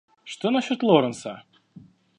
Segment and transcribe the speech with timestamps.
[0.23, 1.43] Что насчет Лоуренса?